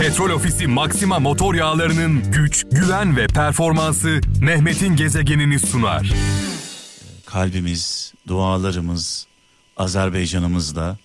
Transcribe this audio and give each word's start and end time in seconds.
Petrol 0.00 0.30
Ofisi 0.30 0.66
Maxima 0.66 1.18
motor 1.18 1.54
yağlarının 1.54 2.32
güç, 2.32 2.64
güven 2.72 3.16
ve 3.16 3.26
performansı 3.26 4.20
Mehmet'in 4.40 4.96
gezegenini 4.96 5.58
sunar. 5.58 6.12
Kalbimiz, 7.26 8.14
dualarımız 8.28 9.26
Azerbaycan'ımızla 9.76 10.96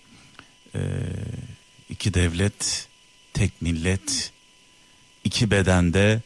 e, 0.74 0.80
iki 1.90 2.14
devlet, 2.14 2.88
tek 3.34 3.62
millet, 3.62 4.32
iki 5.24 5.50
bedende 5.50 6.20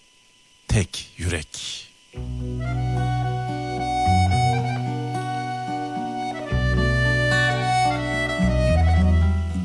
tek 0.68 1.10
yürek. 1.16 1.82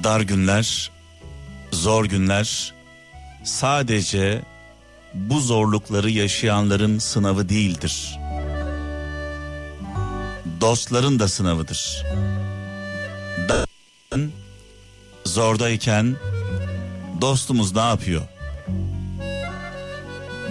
Dar 0.03 0.21
günler, 0.21 0.91
zor 1.81 2.05
günler 2.05 2.73
sadece 3.43 4.41
bu 5.13 5.39
zorlukları 5.39 6.09
yaşayanların 6.09 6.99
sınavı 6.99 7.49
değildir. 7.49 8.19
Dostların 10.61 11.19
da 11.19 11.27
sınavıdır. 11.27 12.03
Da- 13.49 13.65
Zordayken 15.25 16.15
dostumuz 17.21 17.75
ne 17.75 17.81
yapıyor? 17.81 18.21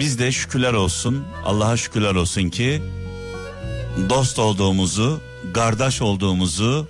Biz 0.01 0.19
de 0.19 0.33
şükürler 0.33 0.73
olsun, 0.73 1.25
Allah'a 1.45 1.77
şükürler 1.77 2.15
olsun 2.15 2.49
ki 2.49 2.83
dost 4.11 4.39
olduğumuzu, 4.39 5.21
kardeş 5.55 6.03
olduğumuzu 6.03 6.89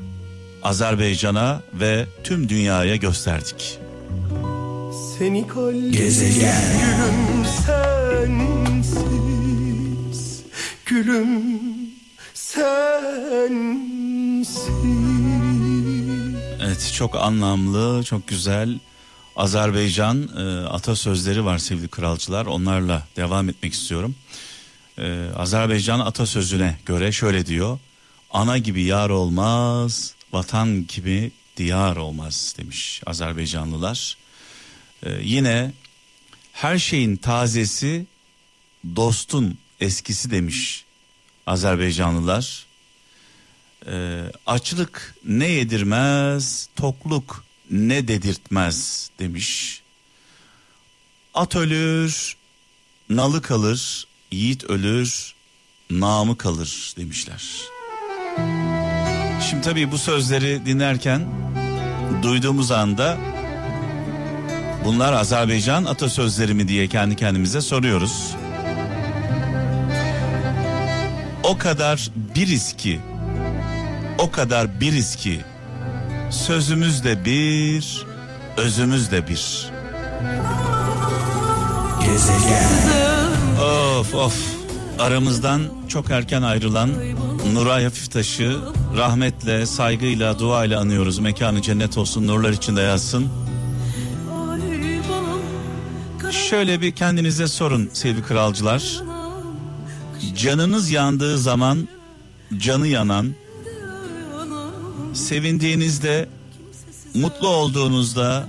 Azerbaycan'a 0.62 1.62
ve 1.74 2.06
tüm 2.24 2.48
dünyaya 2.48 2.96
gösterdik. 2.96 3.79
Seni 5.20 5.46
kalbim 5.46 5.92
Gülüm 5.92 7.44
sensiz 7.66 8.84
Gülüm 10.86 11.52
sensiz 12.34 12.98
Evet 16.62 16.92
çok 16.94 17.16
anlamlı, 17.16 18.04
çok 18.04 18.28
güzel 18.28 18.78
Azerbaycan 19.36 20.28
e, 20.38 20.66
atasözleri 20.66 21.44
var 21.44 21.58
sevgili 21.58 21.88
kralcılar. 21.88 22.46
Onlarla 22.46 23.06
devam 23.16 23.48
etmek 23.48 23.72
istiyorum. 23.72 24.14
E, 24.98 25.26
Azerbaycan 25.36 26.00
atasözüne 26.00 26.78
göre 26.86 27.12
şöyle 27.12 27.46
diyor. 27.46 27.78
Ana 28.30 28.58
gibi 28.58 28.82
yar 28.82 29.10
olmaz, 29.10 30.14
vatan 30.32 30.86
gibi 30.86 31.32
diyar 31.56 31.96
olmaz 31.96 32.54
demiş 32.58 33.02
Azerbaycanlılar. 33.06 34.20
E, 35.02 35.10
yine 35.22 35.72
her 36.52 36.78
şeyin 36.78 37.16
tazesi 37.16 38.06
dostun 38.96 39.58
eskisi 39.80 40.30
demiş 40.30 40.84
Azerbaycanlılar. 41.46 42.66
Ee, 43.86 44.22
açlık 44.46 45.14
ne 45.24 45.48
yedirmez, 45.48 46.68
tokluk 46.76 47.44
ne 47.70 48.08
dedirtmez 48.08 49.10
demiş. 49.18 49.82
At 51.34 51.56
ölür, 51.56 52.36
nalı 53.08 53.42
kalır, 53.42 54.06
yiğit 54.30 54.64
ölür, 54.64 55.34
namı 55.90 56.38
kalır 56.38 56.94
demişler. 56.96 57.44
Şimdi 59.50 59.62
tabii 59.62 59.92
bu 59.92 59.98
sözleri 59.98 60.66
dinlerken 60.66 61.28
duyduğumuz 62.22 62.70
anda 62.70 63.18
bunlar 64.84 65.12
Azerbaycan 65.12 65.84
atasözleri 65.84 66.54
mi 66.54 66.68
diye 66.68 66.88
kendi 66.88 67.16
kendimize 67.16 67.60
soruyoruz. 67.60 68.36
O 71.42 71.58
kadar 71.58 72.10
biriz 72.36 72.72
ki 72.72 73.00
o 74.18 74.30
kadar 74.30 74.80
biriz 74.80 75.16
ki 75.16 75.40
sözümüz 76.30 77.04
de 77.04 77.24
bir, 77.24 78.06
özümüz 78.56 79.10
de 79.10 79.28
bir. 79.28 79.70
Of 84.00 84.14
of 84.14 84.34
aramızdan 84.98 85.62
çok 85.88 86.10
erken 86.10 86.42
ayrılan 86.42 86.90
Nuray 87.52 87.84
Hafiftaş'ı 87.84 88.56
rahmetle, 88.96 89.66
saygıyla, 89.66 90.38
duayla 90.38 90.80
anıyoruz. 90.80 91.18
Mekanı 91.18 91.62
cennet 91.62 91.98
olsun, 91.98 92.26
nurlar 92.26 92.50
içinde 92.50 92.80
yatsın. 92.80 93.28
Şöyle 96.30 96.80
bir 96.80 96.92
kendinize 96.92 97.48
sorun 97.48 97.90
sevgili 97.92 98.22
kralcılar. 98.22 99.02
Canınız 100.36 100.90
yandığı 100.90 101.38
zaman 101.38 101.88
canı 102.58 102.86
yanan, 102.86 103.34
sevindiğinizde, 105.14 106.28
mutlu 107.14 107.48
olduğunuzda 107.48 108.48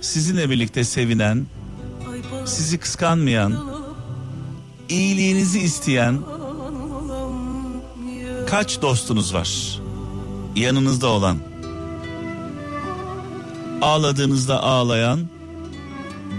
sizinle 0.00 0.50
birlikte 0.50 0.84
sevinen, 0.84 1.46
sizi 2.44 2.78
kıskanmayan, 2.78 3.68
iyiliğinizi 4.88 5.60
isteyen 5.60 6.18
kaç 8.46 8.82
dostunuz 8.82 9.34
var? 9.34 9.80
Yanınızda 10.56 11.06
olan. 11.06 11.38
Ağladığınızda 13.82 14.62
ağlayan, 14.62 15.20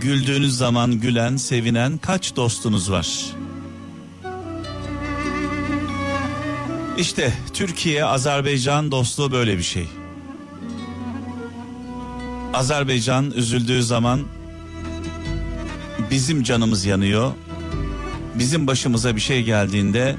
güldüğünüz 0.02 0.58
zaman 0.58 0.92
gülen, 0.92 1.36
sevinen 1.36 1.98
kaç 1.98 2.36
dostunuz 2.36 2.92
var? 2.92 3.08
İşte 6.98 7.34
Türkiye 7.54 8.06
Azerbaycan 8.06 8.92
dostluğu 8.92 9.32
böyle 9.32 9.58
bir 9.58 9.64
şey. 9.64 9.88
Azerbaycan 12.54 13.32
üzüldüğü 13.32 13.84
zaman 13.84 14.22
bizim 16.12 16.44
canımız 16.44 16.86
yanıyor. 16.86 17.32
Bizim 18.36 18.68
başımıza 18.68 19.16
bir 19.16 19.22
şey 19.22 19.44
geldiğinde 19.44 20.16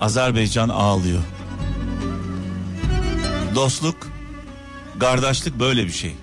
Azerbaycan 0.00 0.68
ağlıyor. 0.68 1.22
Dostluk, 3.54 3.96
kardeşlik 4.98 5.58
böyle 5.60 5.86
bir 5.86 5.92
şey. 5.92 6.14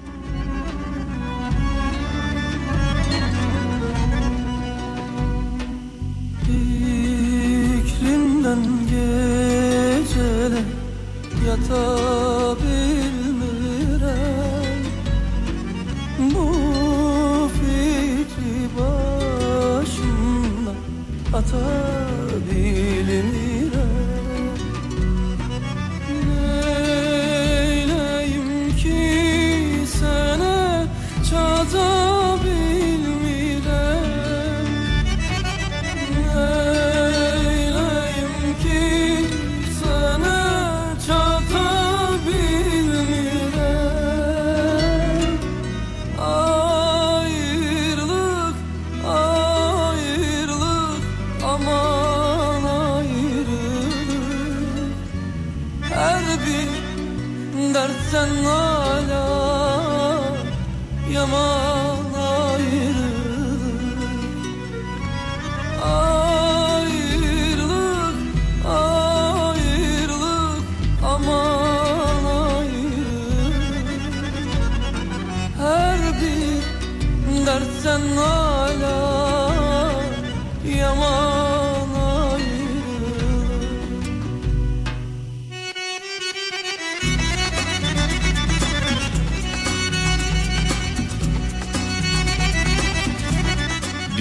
yatağa 11.53 12.22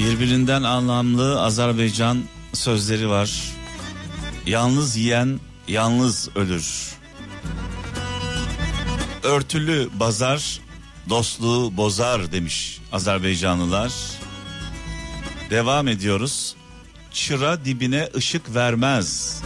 Birbirinden 0.03 0.63
anlamlı 0.63 1.43
Azerbaycan 1.43 2.23
sözleri 2.53 3.09
var. 3.09 3.43
Yalnız 4.47 4.97
yiyen 4.97 5.41
yalnız 5.69 6.29
ölür. 6.37 6.95
Örtülü 9.23 9.89
bazar 10.01 10.61
dostluğu 11.09 11.77
bozar 11.77 12.33
demiş 12.33 12.81
Azerbaycanlılar. 12.93 13.93
Devam 15.51 15.89
ediyoruz. 15.89 16.57
Çıra 17.11 17.65
dibine 17.65 18.09
ışık 18.17 18.55
vermez. 18.55 19.41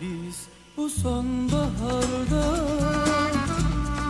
Biz 0.00 0.36
bu 0.76 0.90
sonbaharda 0.90 2.68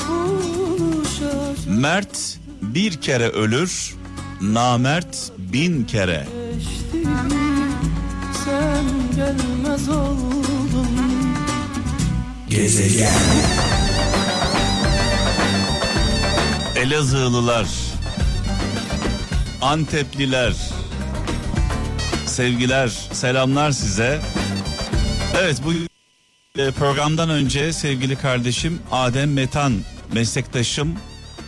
buluşacağız 0.08 1.66
Mert 1.66 2.38
bir 2.62 3.00
kere 3.00 3.28
ölür, 3.28 3.96
namert 4.40 5.32
bin 5.38 5.84
kere. 5.84 6.26
Sen 8.44 8.84
gelmez 9.16 9.88
oldun 9.88 10.88
Elazığlılar, 16.76 17.66
Antepliler, 19.62 20.54
sevgiler, 22.26 22.88
selamlar 23.12 23.70
size. 23.70 24.20
Evet 25.38 25.60
bu 25.64 25.72
e, 26.60 26.70
programdan 26.70 27.30
önce 27.30 27.72
sevgili 27.72 28.16
kardeşim 28.16 28.78
Adem 28.92 29.32
Metan 29.32 29.74
meslektaşım 30.12 30.94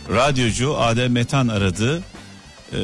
radyocu 0.09 0.77
Adem 0.77 1.11
Metan 1.11 1.47
aradı. 1.47 2.01
Ee, 2.73 2.77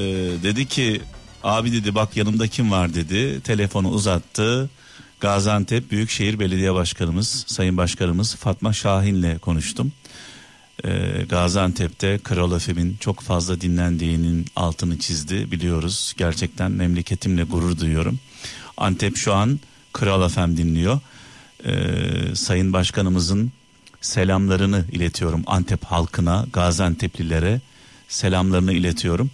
dedi 0.44 0.66
ki 0.66 1.02
abi 1.44 1.72
dedi 1.72 1.96
bak 1.96 2.18
yanımda 2.18 2.48
kim 2.48 2.72
var 2.72 2.94
dedi. 2.94 3.42
Telefonu 3.42 3.90
uzattı. 3.90 4.70
Gaziantep 5.20 5.92
Büyükşehir 5.92 6.40
Belediye 6.40 6.74
Başkanımız 6.74 7.44
Sayın 7.48 7.78
Başkanımız 7.78 8.36
Fatma 8.36 8.74
Şahin'le 8.74 9.40
konuştum. 9.40 9.92
Ee, 10.86 11.26
Gaziantep'te 11.30 12.18
Kral 12.18 12.60
FM'in 12.60 12.98
çok 13.00 13.22
fazla 13.22 13.62
dinlendiğinin 13.62 14.46
altını 14.56 15.00
çizdi 15.00 15.52
biliyoruz. 15.52 16.14
Gerçekten 16.18 16.72
memleketimle 16.72 17.44
gurur 17.44 17.80
duyuyorum. 17.80 18.20
Antep 18.78 19.18
şu 19.18 19.34
an 19.34 19.60
Kral 19.94 20.30
FM 20.30 20.58
dinliyor. 20.58 21.00
Ee, 21.66 22.36
Sayın 22.36 22.74
Başkanımızın 22.74 23.52
selamlarını 24.02 24.86
iletiyorum 24.92 25.44
Antep 25.48 25.84
halkına, 25.84 26.46
Gaziantep'lilere 26.54 27.62
selamlarını 28.08 28.74
iletiyorum. 28.74 29.32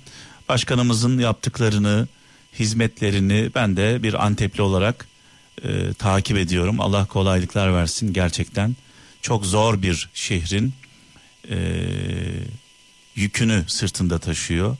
Başkanımızın 0.53 1.19
yaptıklarını, 1.19 2.07
hizmetlerini 2.59 3.49
ben 3.55 3.77
de 3.77 4.03
bir 4.03 4.25
Antepli 4.25 4.61
olarak 4.61 5.07
e, 5.63 5.93
takip 5.93 6.37
ediyorum. 6.37 6.79
Allah 6.79 7.05
kolaylıklar 7.05 7.73
versin 7.73 8.13
gerçekten. 8.13 8.75
Çok 9.21 9.45
zor 9.45 9.81
bir 9.81 10.09
şehrin 10.13 10.73
e, 11.49 11.57
yükünü 13.15 13.63
sırtında 13.67 14.19
taşıyor. 14.19 14.77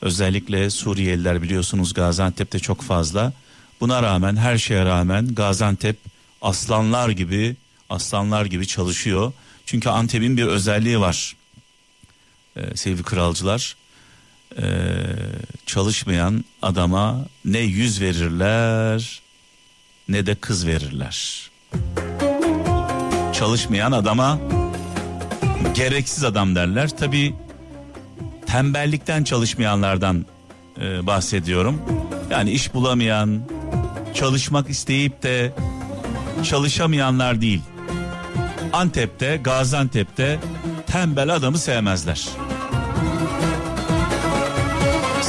Özellikle 0.00 0.70
Suriyeliler 0.70 1.42
biliyorsunuz 1.42 1.94
Gaziantep'te 1.94 2.58
çok 2.58 2.82
fazla. 2.82 3.32
Buna 3.80 4.02
rağmen 4.02 4.36
her 4.36 4.58
şeye 4.58 4.84
rağmen 4.84 5.34
Gaziantep 5.34 5.96
aslanlar 6.40 7.08
gibi 7.08 7.56
aslanlar 7.90 8.46
gibi 8.46 8.66
çalışıyor. 8.66 9.32
Çünkü 9.66 9.88
Antep'in 9.88 10.36
bir 10.36 10.46
özelliği 10.46 11.00
var. 11.00 11.36
Ee, 12.56 12.76
sevgili 12.76 13.02
kralcılar 13.02 13.81
ee, 14.58 14.62
çalışmayan 15.66 16.44
adama 16.62 17.26
ne 17.44 17.58
yüz 17.58 18.00
verirler 18.00 19.22
ne 20.08 20.26
de 20.26 20.34
kız 20.34 20.66
verirler. 20.66 21.50
Çalışmayan 23.32 23.92
adama 23.92 24.38
gereksiz 25.74 26.24
adam 26.24 26.54
derler. 26.54 26.96
Tabi 26.96 27.34
tembellikten 28.46 29.24
çalışmayanlardan 29.24 30.26
e, 30.80 31.06
bahsediyorum. 31.06 31.82
Yani 32.30 32.50
iş 32.50 32.74
bulamayan, 32.74 33.40
çalışmak 34.14 34.70
isteyip 34.70 35.22
de 35.22 35.52
çalışamayanlar 36.42 37.40
değil. 37.40 37.60
Antep'te, 38.72 39.36
Gaziantep'te 39.36 40.38
tembel 40.86 41.34
adamı 41.34 41.58
sevmezler. 41.58 42.28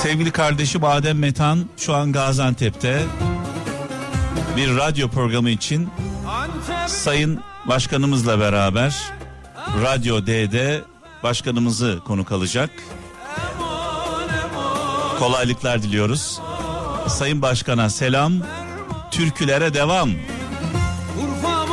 Sevgili 0.03 0.31
kardeşim 0.31 0.83
Adem 0.83 1.19
Metan 1.19 1.65
şu 1.77 1.95
an 1.95 2.11
Gaziantep'te 2.11 3.03
bir 4.57 4.77
radyo 4.77 5.07
programı 5.09 5.49
için 5.49 5.89
Sayın 6.87 7.39
Başkanımızla 7.65 8.39
beraber 8.39 8.95
Radyo 9.83 10.25
D'de 10.25 10.81
başkanımızı 11.23 11.99
konuk 12.07 12.31
alacak. 12.31 12.69
Kolaylıklar 15.19 15.83
diliyoruz. 15.83 16.41
Sayın 17.07 17.41
Başkan'a 17.41 17.89
selam, 17.89 18.33
türkülere 19.11 19.73
devam. 19.73 20.09
Urfa 21.19 21.63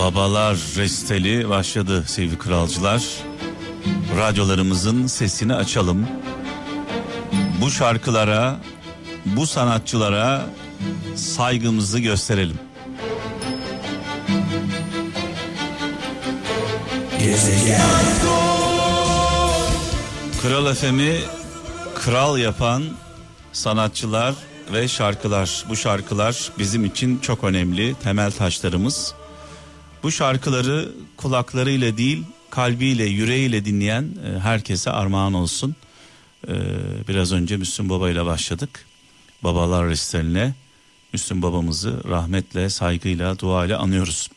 Babalar 0.00 0.56
resteli 0.76 1.48
başladı 1.48 2.04
sevgili 2.06 2.38
kralcılar. 2.38 3.02
Radyolarımızın 4.18 5.06
sesini 5.06 5.54
açalım. 5.54 6.06
Bu 7.60 7.70
şarkılara, 7.70 8.56
bu 9.26 9.46
sanatçılara 9.46 10.46
saygımızı 11.16 11.98
gösterelim. 11.98 12.58
Kral 20.42 20.74
FM'i 20.74 21.20
kral 21.94 22.38
yapan 22.38 22.82
sanatçılar 23.52 24.34
ve 24.72 24.88
şarkılar. 24.88 25.64
Bu 25.68 25.76
şarkılar 25.76 26.50
bizim 26.58 26.84
için 26.84 27.18
çok 27.18 27.44
önemli 27.44 27.94
temel 27.94 28.32
taşlarımız. 28.32 29.19
Bu 30.02 30.12
şarkıları 30.12 30.92
kulaklarıyla 31.16 31.96
değil 31.96 32.24
kalbiyle 32.50 33.04
yüreğiyle 33.04 33.64
dinleyen 33.64 34.02
e, 34.02 34.38
herkese 34.38 34.90
armağan 34.90 35.34
olsun. 35.34 35.76
E, 36.48 36.54
biraz 37.08 37.32
önce 37.32 37.56
Müslüm 37.56 37.88
Baba 37.88 38.10
ile 38.10 38.24
başladık. 38.24 38.86
Babalar 39.44 39.88
restaline 39.88 40.54
Müslüm 41.12 41.42
babamızı 41.42 42.08
rahmetle, 42.08 42.70
saygıyla, 42.70 43.38
duayla 43.38 43.78
anıyoruz. 43.78 44.28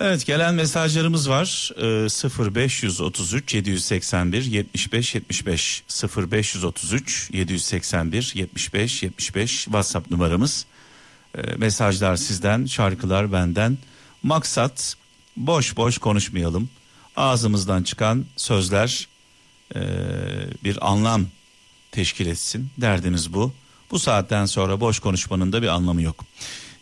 Evet 0.00 0.26
gelen 0.26 0.54
mesajlarımız 0.54 1.30
var. 1.30 1.70
Ee, 1.76 2.52
0533 2.54 3.54
781 3.54 4.44
75 4.44 5.14
75 5.14 5.84
0533 6.16 7.30
781 7.32 8.32
75 8.34 9.02
75 9.02 9.64
WhatsApp 9.64 10.10
numaramız. 10.10 10.66
Ee, 11.38 11.40
mesajlar 11.56 12.16
sizden, 12.16 12.66
şarkılar 12.66 13.32
benden. 13.32 13.78
Maksat 14.24 14.96
boş 15.36 15.76
boş 15.76 15.98
konuşmayalım. 15.98 16.68
Ağzımızdan 17.16 17.82
çıkan 17.82 18.26
sözler 18.36 19.08
e, 19.74 19.80
bir 20.64 20.90
anlam 20.90 21.26
teşkil 21.92 22.26
etsin. 22.26 22.70
Derdimiz 22.78 23.34
bu. 23.34 23.52
Bu 23.90 23.98
saatten 23.98 24.46
sonra 24.46 24.80
boş 24.80 24.98
konuşmanın 24.98 25.52
da 25.52 25.62
bir 25.62 25.66
anlamı 25.68 26.02
yok. 26.02 26.24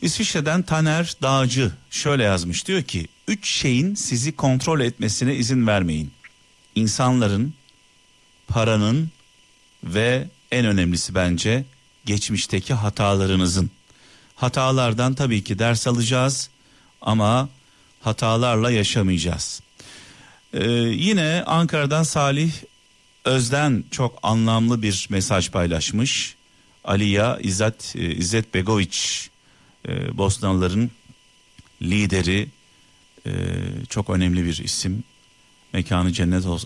İsviçre'den 0.02 0.62
Taner 0.62 1.16
Dağcı 1.22 1.72
şöyle 1.90 2.22
yazmış 2.22 2.66
diyor 2.66 2.82
ki 2.82 3.06
üç 3.28 3.48
şeyin 3.48 3.94
sizi 3.94 4.36
kontrol 4.36 4.80
etmesine 4.80 5.34
izin 5.34 5.66
vermeyin. 5.66 6.12
İnsanların, 6.74 7.54
paranın 8.48 9.10
ve 9.84 10.28
en 10.50 10.66
önemlisi 10.66 11.14
bence 11.14 11.64
geçmişteki 12.04 12.74
hatalarınızın. 12.74 13.70
Hatalardan 14.34 15.14
tabii 15.14 15.44
ki 15.44 15.58
ders 15.58 15.86
alacağız 15.86 16.50
ama 17.02 17.48
hatalarla 18.00 18.70
yaşamayacağız. 18.70 19.60
Ee, 20.54 20.68
yine 20.70 21.42
Ankara'dan 21.46 22.02
Salih 22.02 22.52
Özden 23.24 23.84
çok 23.90 24.18
anlamlı 24.22 24.82
bir 24.82 25.06
mesaj 25.10 25.50
paylaşmış. 25.50 26.34
Aliya 26.84 27.38
İzzet, 27.38 27.96
e, 27.96 28.14
İzzet 28.14 28.54
Begoviç 28.54 29.30
e, 29.88 30.18
Bosnalıların 30.18 30.90
lideri 31.82 32.48
e, 33.26 33.32
çok 33.88 34.10
önemli 34.10 34.44
bir 34.44 34.58
isim. 34.58 35.04
Mekanı 35.72 36.12
cennet, 36.12 36.46
ol, 36.46 36.58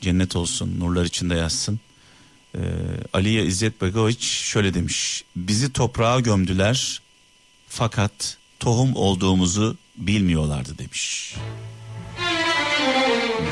cennet 0.00 0.36
olsun, 0.36 0.80
nurlar 0.80 1.04
içinde 1.04 1.34
yazsın. 1.34 1.80
E, 2.54 2.60
Aliye 3.12 3.44
İzzet 3.44 3.82
Begoviç 3.82 4.24
şöyle 4.24 4.74
demiş. 4.74 5.24
Bizi 5.36 5.72
toprağa 5.72 6.20
gömdüler 6.20 7.02
fakat 7.68 8.36
tohum 8.60 8.96
olduğumuzu 8.96 9.76
bilmiyorlardı 9.96 10.78
demiş. 10.78 11.34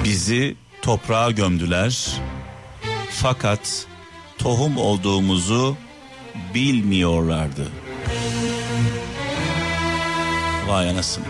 Bizi 0.05 0.57
toprağa 0.83 1.31
gömdüler. 1.31 2.21
Fakat 3.11 3.87
tohum 4.39 4.77
olduğumuzu 4.77 5.77
bilmiyorlardı. 6.55 7.69
Vay 10.69 10.91
anasını. 10.91 11.25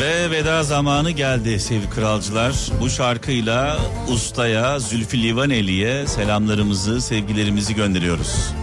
Ve 0.00 0.30
veda 0.30 0.62
zamanı 0.62 1.10
geldi 1.10 1.60
sevgili 1.60 1.90
kralcılar. 1.90 2.54
Bu 2.80 2.90
şarkıyla 2.90 3.78
ustaya 4.08 4.78
Zülfü 4.78 5.22
Livaneli'ye 5.22 6.06
selamlarımızı, 6.06 7.00
sevgilerimizi 7.00 7.74
gönderiyoruz. 7.74 8.54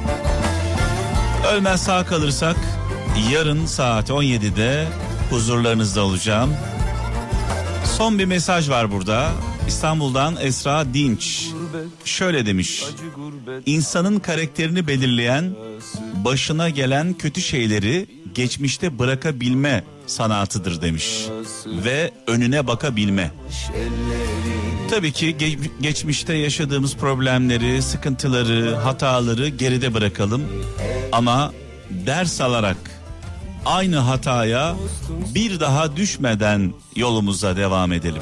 Ölmez 1.54 1.84
sağ 1.84 2.06
kalırsak 2.06 2.56
yarın 3.32 3.66
saat 3.66 4.10
17'de 4.10 4.88
huzurlarınızda 5.30 6.02
olacağım. 6.02 6.54
Son 7.98 8.20
bir 8.20 8.26
mesaj 8.26 8.70
var 8.70 8.92
burada. 8.92 9.32
İstanbul'dan 9.68 10.36
Esra 10.42 10.94
Dinç. 10.94 11.48
Şöyle 12.06 12.46
demiş. 12.46 12.84
İnsanın 13.66 14.20
karakterini 14.20 14.88
belirleyen 14.88 15.52
başına 16.26 16.70
gelen 16.70 17.14
kötü 17.14 17.42
şeyleri 17.42 18.06
geçmişte 18.36 19.00
bırakabilme 19.00 19.84
sanatıdır 20.08 20.82
demiş. 20.82 21.26
Ve 21.66 22.12
önüne 22.28 22.68
bakabilme. 22.68 23.32
Tabii 24.90 25.12
ki 25.12 25.36
ge- 25.40 25.70
geçmişte 25.82 26.34
yaşadığımız 26.34 26.96
problemleri, 26.96 27.82
sıkıntıları, 27.82 28.76
hataları 28.76 29.48
geride 29.48 29.94
bırakalım. 29.94 30.44
Ama 31.12 31.54
ders 31.90 32.42
alarak 32.42 32.78
aynı 33.66 33.98
hataya 33.98 34.76
bir 35.36 35.60
daha 35.60 35.96
düşmeden 35.96 36.74
yolumuza 36.96 37.58
devam 37.58 37.92
edelim. 37.94 38.22